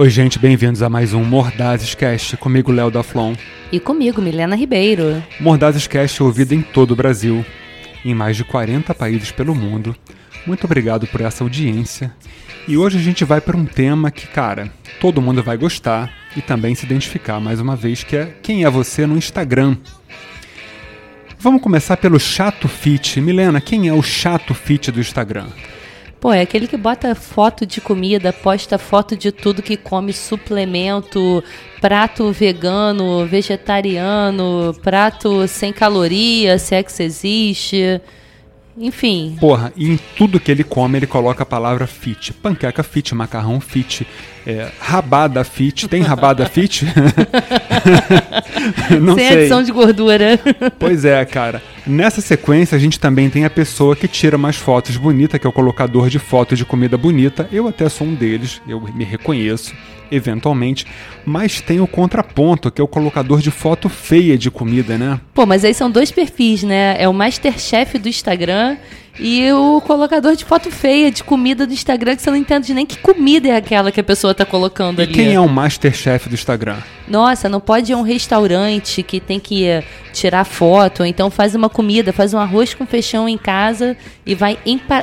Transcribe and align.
Oi, 0.00 0.08
gente, 0.10 0.38
bem-vindos 0.38 0.80
a 0.80 0.88
mais 0.88 1.12
um 1.12 1.24
Mordazes 1.24 1.92
Cast, 1.92 2.36
comigo 2.36 2.70
Léo 2.70 2.88
da 2.88 3.02
Flon. 3.02 3.34
E 3.72 3.80
comigo, 3.80 4.22
Milena 4.22 4.54
Ribeiro. 4.54 5.20
Mordazes 5.40 5.88
Cast 5.88 6.22
é 6.22 6.24
ouvido 6.24 6.54
em 6.54 6.62
todo 6.62 6.92
o 6.92 6.96
Brasil, 6.96 7.44
em 8.04 8.14
mais 8.14 8.36
de 8.36 8.44
40 8.44 8.94
países 8.94 9.32
pelo 9.32 9.56
mundo. 9.56 9.96
Muito 10.46 10.62
obrigado 10.66 11.04
por 11.08 11.20
essa 11.20 11.42
audiência. 11.42 12.14
E 12.68 12.76
hoje 12.76 12.96
a 12.96 13.02
gente 13.02 13.24
vai 13.24 13.40
para 13.40 13.56
um 13.56 13.64
tema 13.64 14.08
que, 14.12 14.28
cara, 14.28 14.72
todo 15.00 15.20
mundo 15.20 15.42
vai 15.42 15.56
gostar 15.56 16.14
e 16.36 16.40
também 16.40 16.76
se 16.76 16.86
identificar 16.86 17.40
mais 17.40 17.58
uma 17.58 17.74
vez, 17.74 18.04
que 18.04 18.16
é 18.16 18.26
quem 18.40 18.62
é 18.62 18.70
você 18.70 19.04
no 19.04 19.18
Instagram. 19.18 19.76
Vamos 21.40 21.60
começar 21.60 21.96
pelo 21.96 22.20
chato 22.20 22.68
fit. 22.68 23.20
Milena, 23.20 23.60
quem 23.60 23.88
é 23.88 23.92
o 23.92 24.00
chato 24.00 24.54
fit 24.54 24.92
do 24.92 25.00
Instagram? 25.00 25.48
Pô, 26.20 26.32
é 26.32 26.40
aquele 26.40 26.66
que 26.66 26.76
bota 26.76 27.14
foto 27.14 27.64
de 27.64 27.80
comida, 27.80 28.32
posta 28.32 28.76
foto 28.76 29.16
de 29.16 29.30
tudo 29.30 29.62
que 29.62 29.76
come, 29.76 30.12
suplemento, 30.12 31.42
prato 31.80 32.32
vegano, 32.32 33.24
vegetariano, 33.24 34.74
prato 34.82 35.46
sem 35.46 35.72
caloria, 35.72 36.58
se 36.58 36.74
é 36.74 36.82
que 36.82 37.02
existe. 37.02 38.00
Enfim. 38.78 39.36
Porra, 39.40 39.72
e 39.76 39.90
em 39.90 39.98
tudo 40.16 40.38
que 40.38 40.50
ele 40.50 40.62
come, 40.62 40.98
ele 40.98 41.06
coloca 41.06 41.42
a 41.42 41.46
palavra 41.46 41.86
fit. 41.86 42.32
Panqueca 42.32 42.82
fit, 42.82 43.14
macarrão 43.14 43.60
fit, 43.60 44.06
é, 44.46 44.70
rabada 44.80 45.42
fit. 45.42 45.88
Tem 45.88 46.02
rabada 46.02 46.46
fit? 46.46 46.86
Não 49.00 49.14
Sem 49.14 49.28
sei. 49.28 49.38
adição 49.38 49.62
de 49.62 49.72
gordura. 49.72 50.38
Pois 50.78 51.04
é, 51.04 51.24
cara. 51.24 51.62
Nessa 51.86 52.20
sequência, 52.20 52.76
a 52.76 52.78
gente 52.78 53.00
também 53.00 53.28
tem 53.28 53.44
a 53.44 53.50
pessoa 53.50 53.96
que 53.96 54.06
tira 54.06 54.38
mais 54.38 54.56
fotos 54.56 54.96
bonitas, 54.96 55.40
que 55.40 55.46
é 55.46 55.50
o 55.50 55.52
colocador 55.52 56.08
de 56.08 56.18
fotos 56.18 56.58
de 56.58 56.64
comida 56.64 56.96
bonita. 56.96 57.48
Eu 57.50 57.66
até 57.66 57.88
sou 57.88 58.06
um 58.06 58.14
deles, 58.14 58.60
eu 58.68 58.80
me 58.80 59.04
reconheço 59.04 59.74
eventualmente, 60.10 60.86
mas 61.24 61.60
tem 61.60 61.80
o 61.80 61.86
contraponto, 61.86 62.70
que 62.70 62.80
é 62.80 62.84
o 62.84 62.88
colocador 62.88 63.40
de 63.40 63.50
foto 63.50 63.88
feia 63.88 64.36
de 64.36 64.50
comida, 64.50 64.96
né? 64.96 65.20
Pô, 65.34 65.46
mas 65.46 65.64
aí 65.64 65.74
são 65.74 65.90
dois 65.90 66.10
perfis, 66.10 66.62
né? 66.62 66.96
É 66.98 67.08
o 67.08 67.14
Masterchef 67.14 67.98
do 67.98 68.08
Instagram 68.08 68.76
e 69.18 69.50
o 69.52 69.80
colocador 69.80 70.36
de 70.36 70.44
foto 70.44 70.70
feia 70.70 71.10
de 71.10 71.24
comida 71.24 71.66
do 71.66 71.72
Instagram, 71.72 72.16
que 72.16 72.22
você 72.22 72.30
não 72.30 72.36
entende 72.36 72.72
nem 72.72 72.86
que 72.86 72.98
comida 72.98 73.48
é 73.48 73.56
aquela 73.56 73.90
que 73.90 74.00
a 74.00 74.04
pessoa 74.04 74.34
tá 74.34 74.44
colocando 74.44 75.00
e 75.00 75.02
ali. 75.02 75.12
Quem 75.12 75.34
é 75.34 75.40
o 75.40 75.48
Masterchef 75.48 76.28
do 76.28 76.34
Instagram? 76.34 76.78
Nossa, 77.08 77.48
não 77.48 77.60
pode 77.60 77.90
ir 77.90 77.94
a 77.94 77.98
um 77.98 78.02
restaurante 78.02 79.02
que 79.02 79.18
tem 79.18 79.40
que 79.40 79.82
tirar 80.12 80.44
foto, 80.44 81.04
então 81.04 81.30
faz 81.30 81.54
uma 81.54 81.68
comida, 81.68 82.12
faz 82.12 82.34
um 82.34 82.38
arroz 82.38 82.74
com 82.74 82.86
feijão 82.86 83.28
em 83.28 83.38
casa 83.38 83.96
e 84.26 84.34
vai 84.34 84.58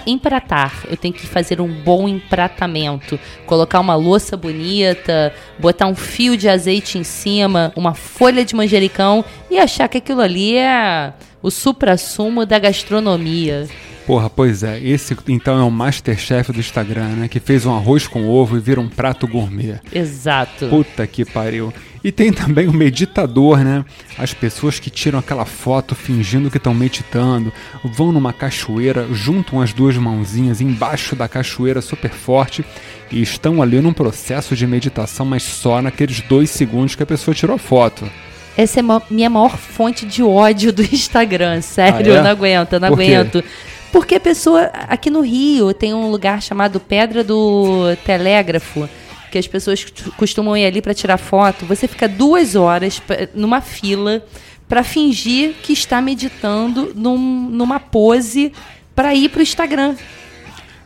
empratar. 0.05 0.83
Eu 0.89 0.97
tenho 0.97 1.13
que 1.13 1.25
fazer 1.25 1.59
um 1.59 1.67
bom 1.67 2.07
empratamento. 2.07 3.19
Colocar 3.45 3.79
uma 3.79 3.95
louça 3.95 4.37
bonita, 4.37 5.33
botar 5.57 5.87
um 5.87 5.95
fio 5.95 6.37
de 6.37 6.47
azeite 6.47 6.97
em 6.97 7.03
cima, 7.03 7.73
uma 7.75 7.93
folha 7.93 8.45
de 8.45 8.55
manjericão 8.55 9.23
e 9.49 9.57
achar 9.57 9.87
que 9.87 9.97
aquilo 9.97 10.21
ali 10.21 10.55
é 10.57 11.13
o 11.41 11.49
supra-sumo 11.49 12.45
da 12.45 12.59
gastronomia. 12.59 13.67
Porra, 14.05 14.29
pois 14.29 14.61
é. 14.61 14.79
Esse 14.79 15.17
então 15.27 15.59
é 15.59 15.63
o 15.63 15.71
Masterchef 15.71 16.51
do 16.51 16.59
Instagram, 16.59 17.07
né? 17.15 17.27
Que 17.27 17.39
fez 17.39 17.65
um 17.65 17.75
arroz 17.75 18.07
com 18.07 18.27
ovo 18.27 18.55
e 18.57 18.59
vira 18.59 18.79
um 18.79 18.87
prato 18.87 19.27
gourmet. 19.27 19.79
Exato. 19.91 20.67
Puta 20.67 21.07
que 21.07 21.25
pariu. 21.25 21.73
E 22.05 22.11
tem 22.11 22.31
também 22.31 22.67
o 22.67 22.71
meditador, 22.71 23.63
né? 23.63 23.83
As 24.15 24.31
pessoas 24.31 24.79
que 24.79 24.91
tiram 24.91 25.17
aquela 25.17 25.43
foto 25.43 25.95
fingindo 25.95 26.51
que 26.51 26.57
estão 26.57 26.71
meditando, 26.71 27.51
vão 27.83 28.11
numa 28.11 28.31
cachoeira, 28.31 29.07
juntam 29.11 29.59
as 29.59 29.73
duas 29.73 29.97
mãozinhas 29.97 30.61
embaixo 30.61 31.15
da 31.15 31.27
cachoeira 31.27 31.81
super 31.81 32.11
forte 32.11 32.63
e 33.11 33.23
estão 33.23 33.59
ali 33.59 33.81
num 33.81 33.91
processo 33.91 34.55
de 34.55 34.67
meditação, 34.67 35.25
mas 35.25 35.41
só 35.41 35.81
naqueles 35.81 36.21
dois 36.21 36.51
segundos 36.51 36.94
que 36.94 37.01
a 37.01 37.07
pessoa 37.07 37.33
tirou 37.33 37.55
a 37.55 37.59
foto. 37.59 38.07
Essa 38.55 38.81
é 38.81 38.83
a 38.83 39.01
minha 39.09 39.29
maior 39.31 39.57
fonte 39.57 40.05
de 40.05 40.21
ódio 40.21 40.71
do 40.71 40.83
Instagram, 40.94 41.59
sério, 41.61 42.13
ah, 42.13 42.15
é? 42.17 42.19
eu 42.19 42.23
não 42.23 42.29
aguento, 42.29 42.73
eu 42.73 42.79
não 42.79 42.89
Por 42.89 43.01
aguento. 43.01 43.41
Quê? 43.41 43.49
Porque 43.91 44.13
a 44.13 44.19
pessoa, 44.19 44.65
aqui 44.88 45.09
no 45.09 45.21
Rio, 45.21 45.73
tem 45.73 45.91
um 45.91 46.11
lugar 46.11 46.39
chamado 46.39 46.79
Pedra 46.79 47.23
do 47.23 47.95
Telégrafo, 48.05 48.88
que 49.31 49.38
as 49.38 49.47
pessoas 49.47 49.86
costumam 50.18 50.56
ir 50.56 50.66
ali 50.66 50.81
para 50.81 50.94
tirar 50.94 51.18
foto. 51.18 51.66
Você 51.66 51.88
fica 51.88 52.08
duas 52.08 52.56
horas 52.56 53.02
numa 53.34 53.62
fila 53.62 54.24
para 54.68 54.84
fingir 54.84 55.56
que 55.62 55.74
está 55.74 56.02
meditando 56.02 56.91
num, 56.96 57.18
numa 57.50 57.80
pose 57.80 58.52
para 58.96 59.13
ir 59.13 59.30
para 59.30 59.40
o 59.40 59.44
Instagram. 59.44 59.96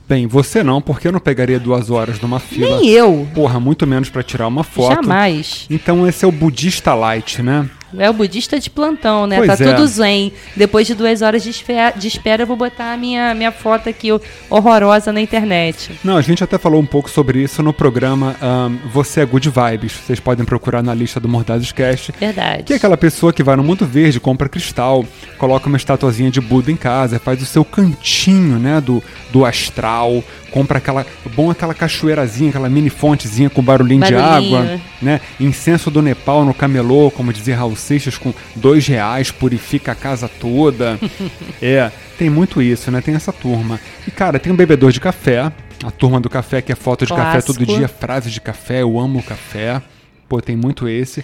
Bem, 0.08 0.26
você 0.26 0.64
não, 0.64 0.82
porque 0.82 1.08
eu 1.08 1.12
não 1.12 1.20
pegaria 1.20 1.60
duas 1.60 1.92
horas 1.92 2.20
numa 2.20 2.40
fila. 2.40 2.80
Nem 2.80 2.90
eu. 2.90 3.28
Porra, 3.36 3.60
muito 3.60 3.86
menos 3.86 4.10
para 4.10 4.24
tirar 4.24 4.48
uma 4.48 4.64
foto. 4.64 4.96
Jamais. 4.96 5.68
Então 5.70 6.08
esse 6.08 6.26
é 6.26 6.28
o 6.28 6.32
budista 6.32 6.96
light, 6.96 7.44
né? 7.44 7.70
É 7.98 8.10
o 8.10 8.14
budista 8.14 8.60
de 8.60 8.70
plantão, 8.70 9.26
né? 9.26 9.38
Pois 9.38 9.58
tá 9.58 9.64
é. 9.64 9.74
tudo 9.74 9.88
zen. 9.88 10.32
Depois 10.56 10.86
de 10.86 10.94
duas 10.94 11.22
horas 11.22 11.44
de 11.44 11.50
espera, 11.50 11.98
de 11.98 12.08
espera, 12.08 12.44
eu 12.44 12.48
vou 12.48 12.56
botar 12.56 12.94
a 12.94 12.98
minha, 12.98 13.34
minha 13.34 13.52
foto 13.52 13.90
aqui 13.90 14.10
horrorosa 14.50 15.12
na 15.12 15.22
internet. 15.22 15.92
Não, 16.04 16.18
a 16.18 16.22
gente 16.22 16.44
até 16.44 16.58
falou 16.58 16.82
um 16.82 16.86
pouco 16.86 17.10
sobre 17.10 17.42
isso 17.42 17.64
no 17.64 17.74
programa 17.74 18.36
um, 18.42 18.78
Você 18.92 19.22
é 19.22 19.26
Good 19.26 19.50
Vibes. 19.50 19.94
Vocês 19.94 20.20
podem 20.20 20.46
procurar 20.46 20.84
na 20.84 20.94
lista 20.94 21.20
do 21.20 21.28
Mordazes 21.28 21.72
Cast. 21.72 22.14
Verdade. 22.20 22.64
Que 22.64 22.74
é 22.74 22.76
aquela 22.76 22.98
pessoa 22.98 23.34
que 23.34 23.44
vai 23.44 23.56
no 23.56 23.64
mundo 23.64 23.86
verde, 23.86 24.20
compra 24.20 24.50
cristal, 24.50 25.06
coloca 25.38 25.68
uma 25.68 25.78
estatuazinha 25.78 26.30
de 26.30 26.42
Buda 26.42 26.72
em 26.72 26.76
casa, 26.76 27.20
faz 27.20 27.42
o 27.42 27.46
seu 27.46 27.64
cantinho, 27.66 28.60
né? 28.60 28.82
Do, 28.82 29.04
do 29.32 29.46
astral, 29.46 30.24
compra 30.52 30.78
aquela 30.78 31.06
bom 31.36 31.50
aquela 31.50 31.74
cachoeirazinha, 31.74 32.50
aquela 32.50 32.70
mini 32.70 32.90
fontezinha 32.90 33.50
com 33.50 33.62
barulhinho, 33.62 34.02
barulhinho, 34.02 34.50
de 34.50 34.56
água, 34.56 34.82
né? 35.02 35.22
Incenso 35.40 35.90
do 35.90 36.02
Nepal 36.02 36.44
no 36.44 36.54
camelô, 36.54 37.12
como 37.12 37.32
dizia 37.32 37.56
Raul 37.56 37.76
Seixas, 37.80 38.18
com 38.18 38.34
dois 38.56 38.88
reais 38.88 39.32
purifica 39.32 39.92
a 39.92 39.96
casa 39.96 40.28
toda. 40.28 41.00
é, 41.62 41.92
tem 42.18 42.30
muito 42.30 42.62
isso, 42.62 42.92
né? 42.92 43.02
Tem 43.02 43.16
essa 43.16 43.34
turma. 43.34 43.80
E 44.08 44.12
cara, 44.12 44.40
tem 44.40 44.52
um 44.52 44.56
bebedor 44.56 44.92
de 44.92 45.00
café, 45.00 45.52
a 45.84 45.92
turma 45.92 46.20
do 46.20 46.30
café 46.30 46.62
que 46.62 46.72
é 46.72 46.76
foto 46.76 47.06
de 47.06 47.14
café 47.14 47.42
todo 47.42 47.66
dia, 47.66 47.88
frase 47.88 48.30
de 48.30 48.42
café, 48.42 48.82
eu 48.82 49.00
amo 49.00 49.24
café. 49.24 49.82
Pô, 50.28 50.42
tem 50.42 50.56
muito 50.56 50.88
esse. 50.88 51.24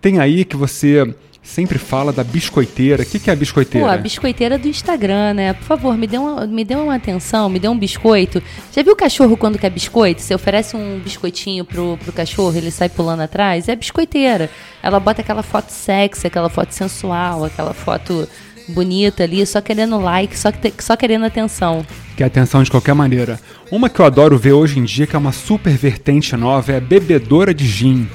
Tem 0.00 0.20
aí 0.20 0.44
que 0.44 0.56
você 0.56 1.14
sempre 1.46 1.78
fala 1.78 2.12
da 2.12 2.24
biscoiteira. 2.24 3.02
O 3.02 3.06
que, 3.06 3.18
que 3.18 3.30
é 3.30 3.32
a 3.32 3.36
biscoiteira? 3.36 3.86
Pô, 3.86 3.92
a 3.92 3.96
biscoiteira 3.96 4.58
do 4.58 4.68
Instagram, 4.68 5.34
né? 5.34 5.52
Por 5.54 5.64
favor, 5.64 5.96
me 5.96 6.06
dê, 6.06 6.18
uma, 6.18 6.46
me 6.46 6.64
dê 6.64 6.74
uma 6.74 6.94
atenção, 6.94 7.48
me 7.48 7.58
dê 7.58 7.68
um 7.68 7.78
biscoito. 7.78 8.42
Já 8.74 8.82
viu 8.82 8.92
o 8.92 8.96
cachorro 8.96 9.36
quando 9.36 9.58
quer 9.58 9.70
biscoito? 9.70 10.20
Você 10.20 10.34
oferece 10.34 10.76
um 10.76 10.98
biscoitinho 10.98 11.64
pro, 11.64 11.96
pro 12.02 12.12
cachorro, 12.12 12.56
ele 12.56 12.70
sai 12.70 12.88
pulando 12.88 13.20
atrás? 13.20 13.68
É 13.68 13.72
a 13.72 13.76
biscoiteira. 13.76 14.50
Ela 14.82 14.98
bota 14.98 15.22
aquela 15.22 15.42
foto 15.42 15.70
sexy, 15.70 16.26
aquela 16.26 16.50
foto 16.50 16.72
sensual, 16.72 17.44
aquela 17.44 17.72
foto 17.72 18.28
bonita 18.68 19.22
ali, 19.22 19.46
só 19.46 19.60
querendo 19.60 19.98
like, 19.98 20.36
só, 20.36 20.50
só 20.78 20.96
querendo 20.96 21.24
atenção. 21.24 21.86
Quer 22.16 22.24
atenção 22.24 22.62
de 22.62 22.70
qualquer 22.70 22.94
maneira. 22.94 23.38
Uma 23.70 23.88
que 23.88 24.00
eu 24.00 24.04
adoro 24.04 24.36
ver 24.36 24.52
hoje 24.52 24.78
em 24.78 24.84
dia, 24.84 25.06
que 25.06 25.14
é 25.14 25.18
uma 25.18 25.32
super 25.32 25.72
vertente 25.72 26.36
nova, 26.36 26.72
é 26.72 26.76
a 26.76 26.80
bebedora 26.80 27.54
de 27.54 27.66
gin. 27.66 28.08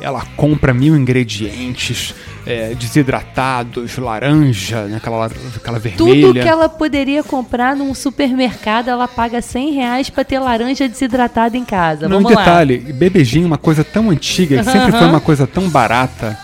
Ela 0.00 0.22
compra 0.36 0.74
mil 0.74 0.96
ingredientes, 0.96 2.14
é, 2.46 2.74
desidratados, 2.74 3.96
laranja, 3.96 4.82
né, 4.82 4.96
aquela, 4.96 5.30
aquela 5.56 5.78
vermelha. 5.78 6.26
Tudo 6.26 6.40
que 6.40 6.48
ela 6.48 6.68
poderia 6.68 7.22
comprar 7.22 7.76
num 7.76 7.94
supermercado, 7.94 8.88
ela 8.88 9.08
paga 9.08 9.40
100 9.40 9.72
reais 9.72 10.10
pra 10.10 10.24
ter 10.24 10.38
laranja 10.38 10.88
desidratada 10.88 11.56
em 11.56 11.64
casa. 11.64 12.08
Não, 12.08 12.20
Vamos 12.20 12.36
detalhe, 12.36 12.84
lá. 12.86 12.92
bebejinho 12.92 13.44
é 13.44 13.46
uma 13.46 13.58
coisa 13.58 13.84
tão 13.84 14.10
antiga, 14.10 14.58
que 14.58 14.70
sempre 14.70 14.92
foi 14.92 15.06
uma 15.06 15.20
coisa 15.20 15.46
tão 15.46 15.68
barata 15.68 16.38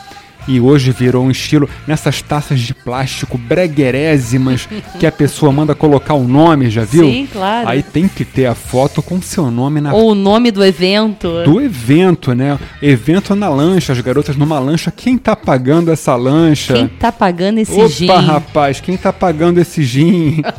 e 0.47 0.61
hoje 0.61 0.91
virou 0.93 1.25
um 1.25 1.31
estilo 1.31 1.69
nessas 1.87 2.23
taças 2.23 2.61
de 2.61 2.75
plástico 2.75 3.39
breguerésimas 3.39 4.69
que 4.99 5.07
a 5.07 5.13
pessoa 5.13 5.53
manda 5.53 5.75
colocar 5.75 6.15
o 6.15 6.27
nome, 6.27 6.71
já 6.71 6.85
viu? 6.85 7.05
Sim, 7.05 7.29
claro. 7.31 7.69
Aí 7.69 7.83
tem 7.83 8.09
que 8.09 8.25
ter 8.25 8.47
a 8.47 8.55
foto 8.55 9.03
com 9.03 9.21
seu 9.21 9.51
nome 9.51 9.81
na 9.81 9.93
Ou 9.93 10.13
o 10.13 10.15
nome 10.15 10.51
do 10.51 10.65
evento. 10.65 11.45
Do 11.45 11.61
evento, 11.61 12.35
né? 12.35 12.59
Evento 12.83 13.35
na 13.35 13.49
lancha, 13.49 13.93
as 13.93 14.01
garotas 14.01 14.37
numa 14.37 14.59
lancha. 14.59 14.91
Quem 14.91 15.17
tá 15.17 15.37
pagando 15.37 15.91
essa 15.91 16.15
lancha? 16.17 16.75
Quem 16.75 16.89
tá 16.89 17.13
pagando 17.13 17.59
esse 17.59 17.73
Opa, 17.73 17.89
gin? 17.89 18.11
Opa, 18.11 18.21
rapaz, 18.21 18.81
quem 18.81 18.97
tá 18.97 19.13
pagando 19.13 19.59
esse 19.59 19.83
gin? 19.83 20.43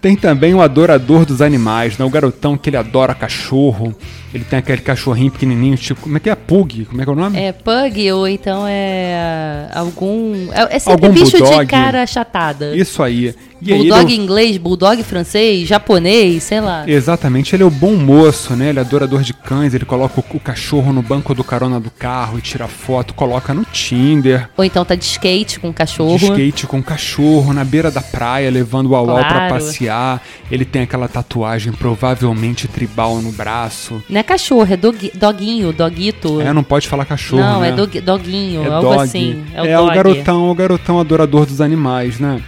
Tem 0.00 0.14
também 0.14 0.54
o 0.54 0.62
adorador 0.62 1.24
dos 1.24 1.42
animais, 1.42 1.98
né? 1.98 2.04
O 2.04 2.10
garotão 2.10 2.56
que 2.56 2.70
ele 2.70 2.76
adora 2.76 3.14
cachorro. 3.14 3.94
Ele 4.34 4.44
tem 4.44 4.58
aquele 4.58 4.82
cachorrinho 4.82 5.30
pequenininho, 5.30 5.76
tipo, 5.76 6.02
como 6.02 6.16
é 6.16 6.20
que 6.20 6.28
é? 6.28 6.34
Pug? 6.34 6.84
Como 6.84 7.00
é 7.00 7.04
que 7.04 7.10
é 7.10 7.12
o 7.12 7.16
nome? 7.16 7.38
É 7.38 7.50
Pug 7.52 8.12
ou 8.12 8.28
então 8.28 8.64
é 8.68 9.68
algum... 9.74 10.48
É, 10.52 10.76
é 10.76 10.78
sempre 10.78 11.06
algum 11.06 11.18
bicho 11.18 11.38
bulldog. 11.38 11.60
de 11.60 11.66
cara 11.66 12.02
achatada. 12.02 12.76
Isso 12.76 13.02
aí. 13.02 13.34
E 13.60 13.74
bulldog 13.74 14.00
ele 14.12 14.14
é 14.14 14.20
o- 14.20 14.22
inglês, 14.24 14.56
bulldog 14.56 15.02
francês, 15.02 15.66
japonês, 15.66 16.44
sei 16.44 16.60
lá. 16.60 16.84
Exatamente, 16.88 17.56
ele 17.56 17.64
é 17.64 17.66
o 17.66 17.70
bom 17.70 17.96
moço, 17.96 18.54
né? 18.54 18.68
Ele 18.68 18.78
é 18.78 18.82
adorador 18.82 19.22
de 19.22 19.32
cães, 19.34 19.74
ele 19.74 19.84
coloca 19.84 20.20
o, 20.20 20.36
o 20.36 20.38
cachorro 20.38 20.92
no 20.92 21.02
banco 21.02 21.34
do 21.34 21.42
carona 21.42 21.80
do 21.80 21.90
carro 21.90 22.38
e 22.38 22.42
tira 22.42 22.68
foto, 22.68 23.14
coloca 23.14 23.52
no 23.52 23.64
Tinder, 23.64 24.48
Ou 24.56 24.64
então 24.64 24.84
tá 24.84 24.94
de 24.94 25.04
skate 25.04 25.58
com 25.58 25.72
cachorro. 25.72 26.16
de 26.18 26.26
skate 26.26 26.66
com 26.68 26.78
o 26.78 26.82
cachorro, 26.82 27.52
na 27.52 27.64
beira 27.64 27.90
da 27.90 28.00
praia, 28.02 28.48
levando 28.50 28.90
o 28.90 28.94
Auau 28.94 29.16
pra 29.18 29.28
Claro. 29.48 29.54
passear. 29.54 30.22
Ele 30.52 30.64
tem 30.64 30.82
aquela 30.82 31.08
tatuagem 31.08 31.72
provavelmente 31.72 32.68
tribal 32.68 33.16
no 33.20 33.32
braço. 33.32 34.00
Não 34.08 34.17
é 34.18 34.22
cachorro, 34.22 34.66
é 34.72 34.76
dogui- 34.76 35.12
doguinho, 35.14 35.72
doguito. 35.72 36.40
É, 36.40 36.52
não 36.52 36.62
pode 36.62 36.88
falar 36.88 37.04
cachorro, 37.04 37.42
Não, 37.42 37.60
né? 37.60 37.68
é 37.68 37.72
dog- 37.72 38.00
doguinho, 38.00 38.62
É 38.64 38.68
algo 38.68 38.90
dog. 38.90 39.02
assim. 39.02 39.44
É 39.54 39.62
o, 39.62 39.66
É, 39.66 39.78
o 39.78 39.82
dog. 39.84 39.94
garotão, 39.94 40.50
o 40.50 40.54
garotão 40.54 41.00
adorador 41.00 41.46
dos 41.46 41.60
animais, 41.60 42.18
né? 42.18 42.40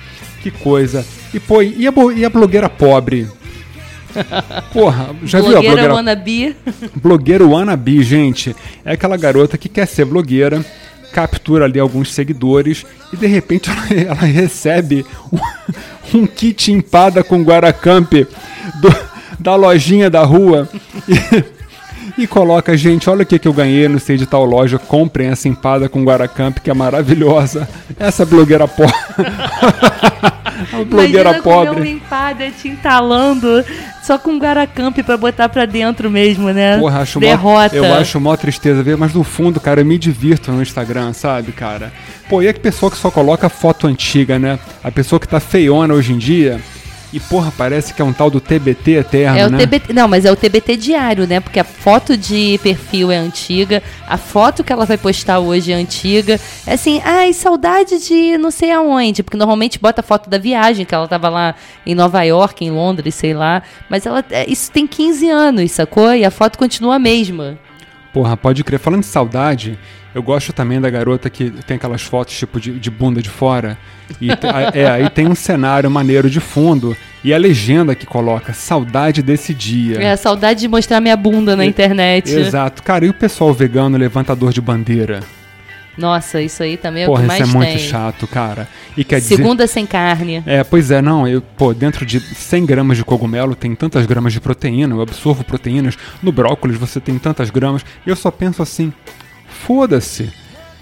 Que 0.42 0.50
coisa. 0.50 1.04
E, 1.34 1.38
pô, 1.40 1.62
e 1.62 1.86
a, 1.86 1.92
e 2.16 2.24
a 2.24 2.30
blogueira 2.30 2.68
pobre? 2.68 3.28
Porra, 4.72 5.10
já 5.24 5.38
viu 5.40 5.48
a 5.48 5.52
Blogueira 5.52 5.74
blogueira 5.76 5.94
wannabe. 5.94 6.56
Blogueiro 6.96 7.50
wannabe, 7.50 8.02
gente, 8.02 8.54
é 8.84 8.92
aquela 8.92 9.16
garota 9.16 9.56
que 9.56 9.68
quer 9.68 9.86
ser 9.86 10.04
blogueira, 10.04 10.64
captura 11.12 11.64
ali 11.64 11.78
alguns 11.78 12.12
seguidores 12.12 12.84
e 13.12 13.16
de 13.16 13.26
repente 13.26 13.70
ela, 13.70 13.86
ela 14.18 14.26
recebe 14.26 15.04
um, 15.32 16.18
um 16.18 16.26
kit 16.26 16.72
empada 16.72 17.22
com 17.22 17.42
Guaracamp 17.42 18.12
do- 18.80 19.10
da 19.38 19.54
lojinha 19.54 20.10
da 20.10 20.22
rua 20.24 20.68
e, 21.08 21.44
e 22.22 22.26
coloca, 22.26 22.76
gente, 22.76 23.08
olha 23.08 23.22
o 23.22 23.26
que, 23.26 23.38
que 23.38 23.48
eu 23.48 23.52
ganhei 23.52 23.88
no 23.88 23.98
sei 23.98 24.16
de 24.16 24.26
tal 24.26 24.44
loja, 24.44 24.78
comprem 24.78 25.28
essa 25.28 25.48
empada 25.48 25.88
com 25.88 26.04
Guaracamp 26.04 26.58
que 26.58 26.70
é 26.70 26.74
maravilhosa. 26.74 27.68
Essa 27.98 28.24
blogueira 28.26 28.66
pobre. 28.68 28.92
A 30.72 30.84
blogueira 30.84 31.30
Imagina 31.30 31.42
comer 31.42 31.66
pobre. 31.66 31.80
uma 31.80 31.88
empada 31.88 32.50
te 32.50 32.68
entalando 32.68 33.64
só 34.02 34.18
com 34.18 34.38
guaracamp 34.38 34.96
pra 35.02 35.16
botar 35.16 35.48
pra 35.48 35.64
dentro 35.64 36.10
mesmo, 36.10 36.50
né? 36.50 36.78
Porra, 36.78 37.00
acho 37.00 37.18
mó- 37.20 37.26
Derrota. 37.26 37.76
eu 37.76 37.94
acho 37.94 38.20
mó 38.20 38.36
tristeza 38.36 38.82
ver, 38.82 38.96
mas 38.96 39.14
no 39.14 39.24
fundo, 39.24 39.58
cara, 39.60 39.80
eu 39.80 39.86
me 39.86 39.98
divirto 39.98 40.52
no 40.52 40.60
Instagram, 40.62 41.12
sabe, 41.12 41.52
cara? 41.52 41.92
Pô, 42.28 42.42
e 42.42 42.48
a 42.48 42.54
pessoa 42.54 42.90
que 42.90 42.98
só 42.98 43.10
coloca 43.10 43.48
foto 43.48 43.86
antiga, 43.86 44.38
né? 44.38 44.58
A 44.84 44.90
pessoa 44.90 45.18
que 45.18 45.26
tá 45.28 45.40
feiona 45.40 45.94
hoje 45.94 46.12
em 46.12 46.18
dia. 46.18 46.60
E, 47.12 47.18
porra, 47.18 47.52
parece 47.56 47.92
que 47.92 48.00
é 48.00 48.04
um 48.04 48.12
tal 48.12 48.30
do 48.30 48.40
TBT 48.40 48.92
eterno, 48.92 49.36
É 49.38 49.46
o 49.46 49.50
né? 49.50 49.58
TBT, 49.58 49.92
não, 49.92 50.06
mas 50.06 50.24
é 50.24 50.30
o 50.30 50.36
TBT 50.36 50.76
diário, 50.76 51.26
né? 51.26 51.40
Porque 51.40 51.58
a 51.58 51.64
foto 51.64 52.16
de 52.16 52.58
perfil 52.62 53.10
é 53.10 53.16
antiga, 53.16 53.82
a 54.06 54.16
foto 54.16 54.62
que 54.62 54.72
ela 54.72 54.86
vai 54.86 54.96
postar 54.96 55.40
hoje 55.40 55.72
é 55.72 55.74
antiga. 55.74 56.38
É 56.64 56.74
assim, 56.74 57.00
ai, 57.04 57.32
saudade 57.32 57.98
de 58.06 58.38
não 58.38 58.52
sei 58.52 58.70
aonde, 58.70 59.24
porque 59.24 59.36
normalmente 59.36 59.78
bota 59.78 60.02
a 60.02 60.04
foto 60.04 60.30
da 60.30 60.38
viagem, 60.38 60.86
que 60.86 60.94
ela 60.94 61.08
tava 61.08 61.28
lá 61.28 61.54
em 61.84 61.94
Nova 61.96 62.22
York, 62.22 62.64
em 62.64 62.70
Londres, 62.70 63.16
sei 63.16 63.34
lá. 63.34 63.62
Mas 63.88 64.06
ela, 64.06 64.24
é, 64.30 64.48
isso 64.48 64.70
tem 64.70 64.86
15 64.86 65.28
anos, 65.28 65.72
sacou? 65.72 66.14
E 66.14 66.24
a 66.24 66.30
foto 66.30 66.56
continua 66.56 66.94
a 66.94 66.98
mesma. 66.98 67.58
Porra, 68.12 68.36
pode 68.36 68.62
crer. 68.62 68.78
Falando 68.78 69.00
de 69.00 69.06
saudade, 69.06 69.78
eu 70.14 70.22
gosto 70.22 70.52
também 70.52 70.80
da 70.80 70.90
garota 70.90 71.28
que 71.30 71.50
tem 71.66 71.76
aquelas 71.76 72.02
fotos 72.02 72.36
tipo 72.38 72.60
de, 72.60 72.72
de 72.78 72.90
bunda 72.90 73.20
de 73.22 73.28
fora. 73.30 73.76
E 74.20 74.30
a- 74.30 74.36
é, 74.74 74.90
aí 74.90 75.08
tem 75.08 75.28
um 75.28 75.34
cenário 75.34 75.90
maneiro 75.90 76.28
de 76.28 76.40
fundo. 76.40 76.96
E 77.22 77.32
a 77.34 77.38
legenda 77.38 77.94
que 77.94 78.06
coloca 78.06 78.52
saudade 78.52 79.22
desse 79.22 79.52
dia. 79.54 79.98
É 80.00 80.10
a 80.12 80.16
saudade 80.16 80.60
de 80.60 80.68
mostrar 80.68 81.00
minha 81.00 81.16
bunda 81.16 81.54
na 81.54 81.64
E- 81.64 81.68
internet. 81.68 82.30
Exato. 82.32 82.82
Cara, 82.82 83.04
e 83.04 83.08
o 83.10 83.14
pessoal 83.14 83.52
vegano 83.52 83.96
levantador 83.96 84.52
de 84.52 84.60
bandeira? 84.60 85.20
Nossa, 85.98 86.40
isso 86.40 86.62
aí 86.62 86.76
também 86.78 87.02
é 87.02 87.06
o 87.06 87.10
Porra, 87.10 87.26
que 87.26 87.26
isso 87.34 87.38
mais 87.38 87.50
é 87.54 87.56
muito 87.58 87.78
tem. 87.78 87.78
chato, 87.78 88.26
cara. 88.26 88.66
E 88.96 89.04
quer 89.04 89.20
dizer. 89.20 89.36
Segunda 89.36 89.66
sem 89.66 89.84
carne. 89.84 90.42
É, 90.46 90.64
pois 90.64 90.90
é, 90.90 91.02
não, 91.02 91.28
eu, 91.28 91.42
pô, 91.42 91.74
dentro 91.74 92.06
de 92.06 92.20
100 92.20 92.64
gramas 92.64 92.96
de 92.96 93.04
cogumelo 93.04 93.54
tem 93.54 93.74
tantas 93.74 94.06
gramas 94.06 94.32
de 94.32 94.40
proteína, 94.40 94.94
eu 94.94 95.02
absorvo 95.02 95.44
proteínas, 95.44 95.98
no 96.22 96.32
brócolis 96.32 96.78
você 96.78 97.00
tem 97.00 97.18
tantas 97.18 97.50
gramas, 97.50 97.84
e 98.06 98.08
eu 98.08 98.16
só 98.16 98.30
penso 98.30 98.62
assim, 98.62 98.92
foda-se, 99.50 100.32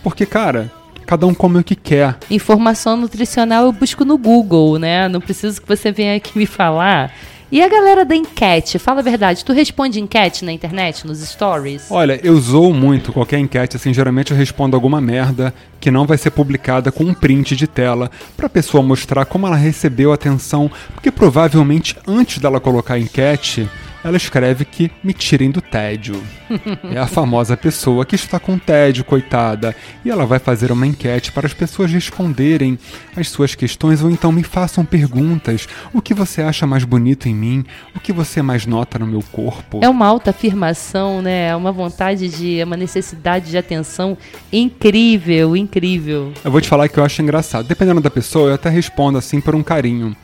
porque, 0.02 0.24
cara, 0.24 0.70
cada 1.06 1.26
um 1.26 1.34
come 1.34 1.58
o 1.58 1.64
que 1.64 1.74
quer. 1.74 2.16
Informação 2.30 2.96
nutricional 2.96 3.64
eu 3.64 3.72
busco 3.72 4.04
no 4.04 4.18
Google, 4.18 4.78
né? 4.78 5.08
Não 5.08 5.20
preciso 5.20 5.60
que 5.60 5.66
você 5.66 5.90
venha 5.90 6.16
aqui 6.16 6.38
me 6.38 6.46
falar. 6.46 7.12
E 7.50 7.62
a 7.62 7.68
galera 7.68 8.04
da 8.04 8.14
enquete, 8.14 8.78
fala 8.78 9.00
a 9.00 9.02
verdade, 9.02 9.42
tu 9.42 9.54
responde 9.54 9.98
enquete 9.98 10.44
na 10.44 10.52
internet, 10.52 11.06
nos 11.06 11.18
stories? 11.20 11.86
Olha, 11.88 12.20
eu 12.22 12.38
zoo 12.38 12.74
muito 12.74 13.10
qualquer 13.10 13.38
enquete, 13.38 13.74
assim, 13.74 13.94
geralmente 13.94 14.32
eu 14.32 14.36
respondo 14.36 14.76
alguma 14.76 15.00
merda 15.00 15.54
que 15.80 15.90
não 15.90 16.04
vai 16.04 16.18
ser 16.18 16.30
publicada 16.30 16.92
com 16.92 17.04
um 17.04 17.14
print 17.14 17.56
de 17.56 17.66
tela 17.66 18.10
pra 18.36 18.50
pessoa 18.50 18.82
mostrar 18.82 19.24
como 19.24 19.46
ela 19.46 19.56
recebeu 19.56 20.12
atenção, 20.12 20.70
porque 20.92 21.10
provavelmente 21.10 21.96
antes 22.06 22.38
dela 22.38 22.60
colocar 22.60 22.94
a 22.94 23.00
enquete, 23.00 23.66
ela 24.02 24.16
escreve 24.16 24.64
que 24.64 24.90
me 25.02 25.12
tirem 25.12 25.50
do 25.50 25.60
tédio. 25.60 26.22
É 26.90 26.98
a 26.98 27.06
famosa 27.06 27.56
pessoa 27.56 28.06
que 28.06 28.14
está 28.14 28.38
com 28.38 28.58
tédio, 28.58 29.04
coitada, 29.04 29.76
e 30.04 30.10
ela 30.10 30.24
vai 30.24 30.38
fazer 30.38 30.72
uma 30.72 30.86
enquete 30.86 31.30
para 31.30 31.46
as 31.46 31.52
pessoas 31.52 31.92
responderem 31.92 32.78
as 33.14 33.28
suas 33.28 33.54
questões 33.54 34.02
ou 34.02 34.10
então 34.10 34.32
me 34.32 34.42
façam 34.42 34.84
perguntas. 34.84 35.68
O 35.92 36.00
que 36.00 36.14
você 36.14 36.40
acha 36.40 36.66
mais 36.66 36.84
bonito 36.84 37.28
em 37.28 37.34
mim? 37.34 37.64
O 37.94 38.00
que 38.00 38.12
você 38.12 38.40
mais 38.40 38.64
nota 38.64 38.98
no 38.98 39.06
meu 39.06 39.22
corpo? 39.30 39.80
É 39.82 39.88
uma 39.88 40.06
alta 40.06 40.30
afirmação, 40.30 41.20
né? 41.20 41.48
É 41.48 41.56
uma 41.56 41.72
vontade 41.72 42.28
de, 42.28 42.58
é 42.58 42.64
uma 42.64 42.76
necessidade 42.76 43.50
de 43.50 43.58
atenção 43.58 44.16
incrível, 44.52 45.56
incrível. 45.56 46.32
Eu 46.42 46.50
vou 46.50 46.60
te 46.60 46.68
falar 46.68 46.88
que 46.88 46.98
eu 46.98 47.04
acho 47.04 47.20
engraçado. 47.20 47.66
Dependendo 47.66 48.00
da 48.00 48.10
pessoa, 48.10 48.50
eu 48.50 48.54
até 48.54 48.70
respondo 48.70 49.18
assim 49.18 49.40
por 49.40 49.54
um 49.54 49.62
carinho. 49.62 50.16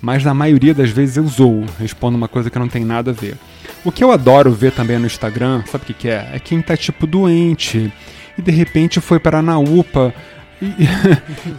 Mas 0.00 0.22
na 0.24 0.32
maioria 0.34 0.72
das 0.74 0.90
vezes 0.90 1.16
eu 1.16 1.26
zoo, 1.26 1.64
respondo 1.78 2.16
uma 2.16 2.28
coisa 2.28 2.48
que 2.50 2.58
não 2.58 2.68
tem 2.68 2.84
nada 2.84 3.10
a 3.10 3.14
ver. 3.14 3.36
O 3.84 3.90
que 3.92 4.02
eu 4.04 4.10
adoro 4.12 4.52
ver 4.52 4.72
também 4.72 4.98
no 4.98 5.06
Instagram, 5.06 5.62
sabe 5.66 5.84
o 5.84 5.86
que, 5.86 5.94
que 5.94 6.08
é? 6.08 6.30
É 6.34 6.38
quem 6.38 6.60
tá 6.62 6.76
tipo 6.76 7.06
doente 7.06 7.92
e 8.36 8.42
de 8.42 8.50
repente 8.52 9.00
foi 9.00 9.18
parar 9.18 9.42
na 9.42 9.58
UPA 9.58 10.14
e, 10.62 10.74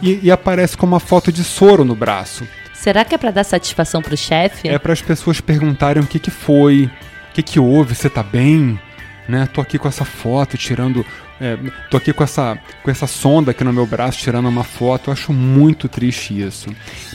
e- 0.02 0.20
e 0.24 0.30
aparece 0.30 0.76
com 0.76 0.86
uma 0.86 1.00
foto 1.00 1.30
de 1.32 1.44
soro 1.44 1.84
no 1.84 1.94
braço. 1.94 2.46
Será 2.74 3.04
que 3.04 3.14
é 3.14 3.18
pra 3.18 3.30
dar 3.30 3.44
satisfação 3.44 4.00
pro 4.00 4.16
chefe? 4.16 4.68
É 4.68 4.78
para 4.78 4.92
as 4.94 5.02
pessoas 5.02 5.40
perguntarem 5.40 6.02
o 6.02 6.06
que, 6.06 6.18
que 6.18 6.30
foi, 6.30 6.84
o 7.30 7.34
que, 7.34 7.42
que 7.42 7.60
houve, 7.60 7.94
você 7.94 8.08
tá 8.08 8.22
bem? 8.22 8.80
Né? 9.28 9.46
Tô 9.52 9.60
aqui 9.60 9.78
com 9.78 9.86
essa 9.88 10.04
foto 10.04 10.56
tirando. 10.56 11.04
É, 11.40 11.56
tô 11.90 11.96
aqui 11.96 12.12
com 12.12 12.22
essa, 12.22 12.58
com 12.82 12.90
essa 12.90 13.06
sonda 13.06 13.52
aqui 13.52 13.64
no 13.64 13.72
meu 13.72 13.86
braço 13.86 14.18
tirando 14.18 14.46
uma 14.46 14.62
foto. 14.62 15.08
Eu 15.08 15.12
acho 15.14 15.32
muito 15.32 15.88
triste 15.88 16.38
isso. 16.38 16.68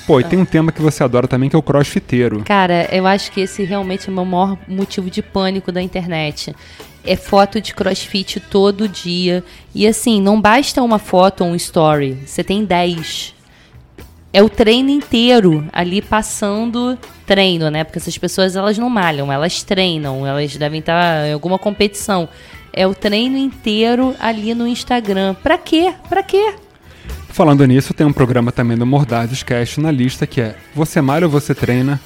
Pô, 0.07 0.19
e 0.19 0.24
tem 0.24 0.39
um 0.39 0.45
tema 0.45 0.72
que 0.72 0.81
você 0.81 1.04
adora 1.04 1.27
também 1.27 1.48
que 1.48 1.56
é 1.56 1.60
o 1.60 1.62
crossfiteiro. 1.62 2.44
Cara, 2.44 2.88
eu 2.92 3.06
acho 3.06 3.31
que 3.31 3.42
esse 3.42 3.63
realmente 3.63 4.10
é 4.10 4.12
o 4.12 4.16
meu 4.16 4.25
maior 4.25 4.57
motivo 4.68 5.12
de 5.12 5.22
pânico 5.22 5.72
da 5.72 5.80
internet. 5.80 6.56
É 7.04 7.16
foto 7.16 7.62
de 7.62 7.75
crossfit 7.75 8.39
todo 8.39 8.89
dia. 8.89 9.44
E 9.75 9.86
assim, 9.86 10.20
não 10.20 10.41
basta 10.41 10.82
uma 10.82 10.98
foto 10.98 11.44
ou 11.44 11.51
um 11.51 11.55
story. 11.55 12.17
Você 12.25 12.44
tem 12.44 12.65
10. 12.65 13.36
É 14.34 14.41
o 14.41 14.50
treino 14.50 14.89
inteiro 14.89 15.65
ali 15.72 16.01
passando 16.01 16.98
treino, 17.27 17.70
né? 17.70 17.84
Porque 17.84 18.00
essas 18.00 18.17
pessoas 18.17 18.55
elas 18.55 18.77
não 18.77 18.89
malham, 18.89 19.32
elas 19.32 19.63
treinam, 19.63 20.25
elas 20.25 20.58
devem 20.58 20.79
estar 20.79 21.27
em 21.27 21.34
alguma 21.34 21.58
competição. 21.58 22.27
É 22.77 22.86
o 22.86 22.94
treino 22.94 23.38
inteiro 23.38 24.13
ali 24.20 24.53
no 24.53 24.67
Instagram. 24.67 25.34
Pra 25.36 25.58
quê? 25.58 25.94
Pra 26.10 26.22
quê? 26.22 26.55
Falando 27.29 27.65
nisso, 27.65 27.94
tem 27.94 28.05
um 28.05 28.12
programa 28.13 28.51
também 28.51 28.77
do 28.77 28.86
Mordazes 28.86 29.44
Cast 29.44 29.79
na 29.79 29.91
lista 29.91 30.27
que 30.27 30.41
é 30.41 30.55
Você 30.74 31.00
malha 31.01 31.25
ou 31.25 31.32
você 31.32 31.55
treina? 31.55 32.00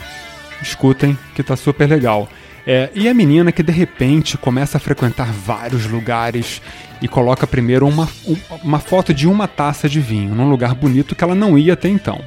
Escutem, 0.62 1.18
que 1.36 1.42
tá 1.44 1.56
super 1.56 1.88
legal. 1.90 2.30
É, 2.68 2.90
e 2.94 3.08
a 3.08 3.14
menina 3.14 3.52
que 3.52 3.64
de 3.64 3.72
repente 3.72 4.38
começa 4.38 4.78
a 4.78 4.80
frequentar 4.80 5.32
vários 5.32 5.86
lugares 5.88 6.62
e 7.02 7.08
coloca 7.08 7.48
primeiro 7.48 7.88
uma, 7.88 8.08
um- 8.28 8.38
uma 8.64 8.80
foto 8.80 9.12
de 9.14 9.28
uma 9.28 9.48
taça 9.48 9.88
de 9.90 10.00
vinho 10.00 10.36
num 10.36 10.50
lugar 10.50 10.76
bonito 10.76 11.16
que 11.16 11.24
ela 11.24 11.34
não 11.34 11.58
ia 11.58 11.74
até 11.74 11.88
então. 11.90 12.22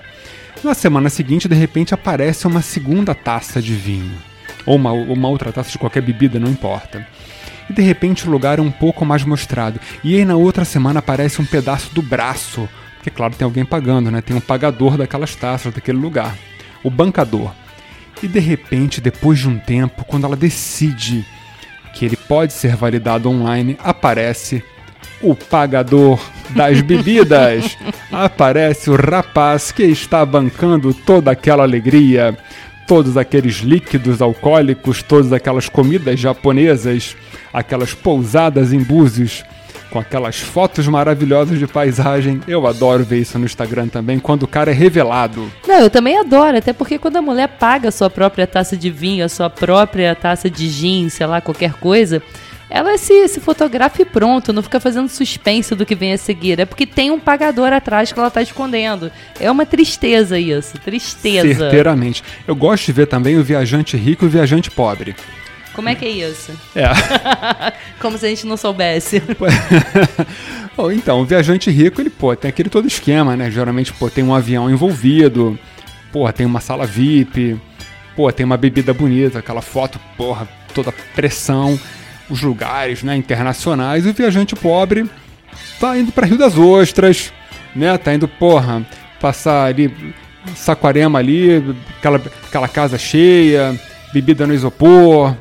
Na 0.65 0.75
semana 0.75 1.11
seguinte, 1.11 1.49
de 1.49 1.55
repente, 1.55 1.93
aparece 1.95 2.47
uma 2.47 2.63
segunda 2.63 3.15
taça 3.15 3.61
de 3.61 3.75
vinho. 3.75 4.13
Ou 4.65 4.77
uma, 4.77 4.93
uma 4.93 5.29
outra 5.29 5.53
taça 5.53 5.71
de 5.71 5.79
qualquer 5.79 6.01
bebida, 6.03 6.39
não 6.41 6.49
importa. 6.51 7.07
E 7.69 7.73
de 7.73 7.83
repente 7.83 8.27
o 8.27 8.31
lugar 8.31 8.59
é 8.59 8.63
um 8.63 8.71
pouco 8.71 9.05
mais 9.05 9.25
mostrado. 9.25 9.81
E 10.03 10.17
aí 10.17 10.25
na 10.25 10.37
outra 10.37 10.65
semana 10.65 10.99
aparece 10.99 11.41
um 11.41 11.45
pedaço 11.45 11.95
do 11.95 12.03
braço. 12.03 12.69
Porque, 12.97 13.11
claro, 13.11 13.35
tem 13.35 13.45
alguém 13.45 13.65
pagando, 13.65 14.11
né? 14.11 14.21
Tem 14.21 14.37
um 14.37 14.41
pagador 14.41 14.97
daquelas 14.97 15.35
taças 15.35 15.75
daquele 15.75 15.99
lugar. 15.99 16.37
O 16.85 16.91
bancador. 16.91 17.53
E 18.23 18.29
de 18.29 18.39
repente, 18.39 19.01
depois 19.01 19.41
de 19.41 19.49
um 19.49 19.59
tempo, 19.59 20.05
quando 20.05 20.25
ela 20.25 20.37
decide 20.37 21.27
que 21.93 22.05
ele 22.05 22.17
pode 22.17 22.53
ser 22.53 22.77
validado 22.77 23.29
online, 23.29 23.77
aparece 23.83 24.63
o 25.21 25.35
pagador 25.35 26.21
das 26.51 26.81
bebidas. 26.83 27.77
aparece 28.11 28.91
o 28.91 28.97
rapaz 28.97 29.73
que 29.73 29.83
está 29.83 30.25
bancando 30.25 30.95
toda 30.95 31.31
aquela 31.31 31.63
alegria, 31.63 32.37
todos 32.93 33.17
aqueles 33.17 33.61
líquidos 33.61 34.21
alcoólicos, 34.21 35.03
todas 35.03 35.33
aquelas 35.33 35.67
comidas 35.67 36.21
japonesas, 36.21 37.17
aquelas 37.51 37.95
pousadas 37.95 38.71
em 38.71 38.81
búzios. 38.81 39.43
com 39.91 39.99
aquelas 39.99 40.41
fotos 40.41 40.87
maravilhosas 40.89 41.59
de 41.59 41.67
paisagem. 41.67 42.41
Eu 42.47 42.67
adoro 42.67 43.03
ver 43.03 43.21
isso 43.21 43.39
no 43.39 43.47
Instagram 43.47 43.89
também, 43.89 44.19
quando 44.19 44.43
o 44.43 44.47
cara 44.47 44.71
é 44.71 44.75
revelado. 44.75 45.51
Não, 45.67 45.81
eu 45.81 45.91
também 45.91 46.19
adoro, 46.19 46.57
até 46.57 46.73
porque 46.73 46.99
quando 46.99 47.17
a 47.17 47.23
mulher 47.23 47.49
paga 47.49 47.89
a 47.89 47.93
sua 47.93 48.09
própria 48.09 48.47
taça 48.47 48.75
de 48.75 48.91
vinho, 48.91 49.25
a 49.25 49.29
sua 49.29 49.51
própria 49.51 50.15
taça 50.15 50.49
de 50.51 50.69
gin, 50.69 51.09
sei 51.11 51.27
lá, 51.27 51.41
qualquer 51.43 51.75
coisa, 51.75 52.23
ela 52.75 52.97
se, 52.97 53.29
se 53.29 53.39
fotografa 53.39 54.01
e 54.01 54.05
pronto, 54.05 54.51
não 54.51 54.63
fica 54.63 54.81
fazendo 54.81 55.07
suspense 55.07 55.75
do 55.75 55.85
que 55.85 55.95
vem 55.95 56.15
a 56.15 56.19
seguir. 56.19 56.59
É 56.59 56.65
porque 56.65 56.87
tem 56.87 57.11
um 57.11 57.21
pagador 57.21 57.71
atrás 57.71 58.11
que 58.11 58.19
ela 58.19 58.31
tá 58.31 58.41
escondendo. 58.41 59.13
É 59.39 59.51
uma 59.51 59.67
tristeza 59.67 60.39
isso, 60.39 60.79
tristeza. 60.79 61.55
Certeiramente. 61.55 62.25
Eu 62.49 62.57
gosto 62.57 62.87
de 62.87 62.93
ver 62.93 63.07
também 63.07 63.39
o 63.39 63.45
viajante 63.45 63.95
rico 63.97 64.25
e 64.25 64.29
o 64.29 64.31
viajante 64.31 64.71
pobre. 64.71 65.15
Como 65.75 65.89
é 65.89 65.95
que 65.95 66.07
é 66.07 66.09
isso? 66.09 66.53
É. 66.75 66.85
Como 68.01 68.17
se 68.17 68.25
a 68.25 68.29
gente 68.31 68.47
não 68.47 68.57
soubesse. 68.57 69.23
Bom, 70.75 70.91
então, 70.91 71.21
o 71.21 71.25
viajante 71.27 71.71
rico, 71.71 72.01
ele, 72.01 72.11
pô, 72.11 72.35
tem 72.35 72.49
aquele 72.49 72.71
todo 72.71 72.89
esquema, 72.89 73.37
né? 73.37 73.51
Geralmente, 73.51 73.93
pô, 73.93 74.09
tem 74.09 74.25
um 74.25 74.35
avião 74.35 74.71
envolvido, 74.71 75.59
porra, 76.11 76.33
tem 76.33 76.47
uma 76.47 76.61
sala 76.61 76.87
VIP, 76.87 77.59
pô, 78.17 78.33
tem 78.33 78.45
uma 78.47 78.57
bebida 78.57 78.95
bonita, 78.95 79.39
aquela 79.41 79.61
foto, 79.61 80.01
porra, 80.17 80.49
toda 80.75 80.93
pressão, 81.15 81.79
os 82.33 82.41
lugares, 82.41 83.03
né, 83.03 83.15
internacionais, 83.15 84.07
e 84.07 84.09
o 84.09 84.15
viajante 84.15 84.57
pobre 84.57 85.09
tá 85.79 85.99
indo 85.99 86.11
para 86.11 86.27
Rio 86.27 86.39
das 86.39 86.57
Ostras, 86.57 87.31
né? 87.77 87.97
Tá 87.99 88.15
indo, 88.15 88.27
porra, 88.27 88.87
passar 89.21 89.67
ali 89.67 89.95
Saquarema 90.57 91.19
ali, 91.19 91.63
aquela, 91.99 92.21
aquela 92.49 92.67
casa 92.67 92.97
cheia, 92.97 93.79
bebida 94.15 94.47
no 94.47 94.55
isopor, 94.55 95.37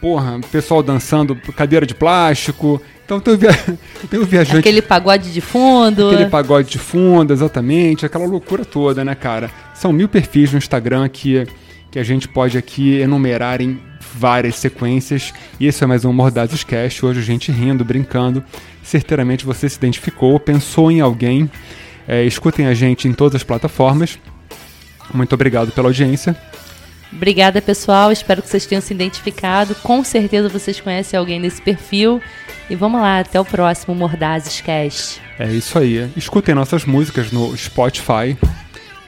porra, 0.00 0.38
pessoal 0.52 0.82
dançando 0.82 1.34
cadeira 1.56 1.84
de 1.84 1.94
plástico. 1.94 2.80
Então 3.04 3.18
tem 3.18 3.34
o, 3.34 3.36
via... 3.36 3.50
tem 4.08 4.20
o 4.20 4.24
viajante. 4.24 4.58
Aquele 4.60 4.80
pagode 4.80 5.32
de 5.32 5.40
fundo. 5.40 6.10
Aquele 6.10 6.30
pagode 6.30 6.70
de 6.70 6.78
fundo, 6.78 7.32
exatamente. 7.32 8.06
Aquela 8.06 8.24
loucura 8.24 8.64
toda, 8.64 9.04
né, 9.04 9.16
cara? 9.16 9.50
São 9.74 9.92
mil 9.92 10.08
perfis 10.08 10.52
no 10.52 10.58
Instagram 10.58 11.08
que, 11.08 11.44
que 11.90 11.98
a 11.98 12.04
gente 12.04 12.28
pode 12.28 12.56
aqui 12.56 13.00
enumerar 13.00 13.60
em 13.60 13.89
várias 14.14 14.56
sequências. 14.56 15.32
E 15.58 15.66
esse 15.66 15.82
é 15.82 15.86
mais 15.86 16.04
um 16.04 16.12
Mordazes 16.12 16.64
Cast. 16.64 17.04
Hoje 17.04 17.20
a 17.20 17.22
gente 17.22 17.52
rindo, 17.52 17.84
brincando. 17.84 18.44
Certeiramente 18.82 19.44
você 19.44 19.68
se 19.68 19.76
identificou, 19.76 20.38
pensou 20.40 20.90
em 20.90 21.00
alguém. 21.00 21.50
É, 22.06 22.24
escutem 22.24 22.66
a 22.66 22.74
gente 22.74 23.06
em 23.06 23.12
todas 23.12 23.36
as 23.36 23.44
plataformas. 23.44 24.18
Muito 25.12 25.34
obrigado 25.34 25.72
pela 25.72 25.88
audiência. 25.88 26.36
Obrigada, 27.12 27.60
pessoal. 27.60 28.12
Espero 28.12 28.40
que 28.40 28.48
vocês 28.48 28.66
tenham 28.66 28.80
se 28.80 28.94
identificado. 28.94 29.74
Com 29.76 30.02
certeza 30.04 30.48
vocês 30.48 30.80
conhecem 30.80 31.18
alguém 31.18 31.40
nesse 31.40 31.60
perfil. 31.60 32.20
E 32.68 32.76
vamos 32.76 33.00
lá, 33.00 33.18
até 33.18 33.40
o 33.40 33.44
próximo 33.44 33.94
Mordazes 33.96 34.60
Cast. 34.60 35.20
É 35.38 35.50
isso 35.50 35.76
aí. 35.76 36.08
Escutem 36.16 36.54
nossas 36.54 36.84
músicas 36.84 37.32
no 37.32 37.56
Spotify, 37.56 38.36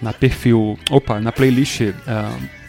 na 0.02 0.12
perfil, 0.12 0.78
opa, 0.90 1.20
na 1.20 1.30
playlist 1.30 1.80
uh, 1.80 1.92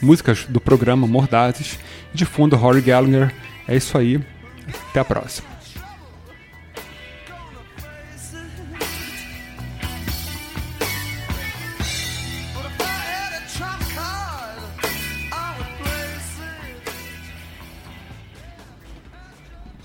músicas 0.01 0.45
do 0.47 0.61
programa 0.61 1.07
Mordazes, 1.07 1.79
de 2.13 2.25
fundo 2.25 2.55
Rory 2.55 2.81
Gallagher. 2.81 3.33
É 3.67 3.75
isso 3.75 3.97
aí. 3.97 4.21
Até 4.89 4.99
a 4.99 5.05
próxima. 5.05 5.52